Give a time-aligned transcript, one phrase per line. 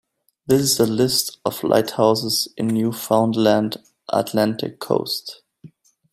[0.47, 3.77] This is a list of lighthouses in Newfoundland
[4.11, 5.43] Atlantic Coast.